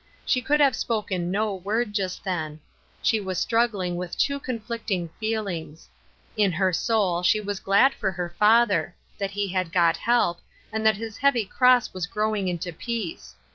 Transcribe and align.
She 0.25 0.41
could 0.41 0.59
have 0.59 0.75
spoken 0.75 1.29
no 1.29 1.53
word 1.53 1.93
just 1.93 2.23
then. 2.23 2.59
She 3.03 3.19
was 3.19 3.37
struggling 3.37 3.97
with 3.97 4.17
two 4.17 4.39
conflicting 4.39 5.09
feelings. 5.19 5.89
In 6.35 6.51
her 6.53 6.73
soul 6.73 7.21
she 7.21 7.39
was 7.39 7.59
glad 7.59 7.93
for 7.93 8.09
her 8.11 8.33
father; 8.39 8.95
that 9.19 9.29
he 9.29 9.49
had 9.49 9.71
got 9.71 9.97
help, 9.97 10.39
and 10.73 10.83
that 10.87 10.97
his 10.97 11.17
heavy 11.17 11.45
cross 11.45 11.93
was 11.93 12.07
growing 12.07 12.47
into 12.47 12.73
peace. 12.73 13.35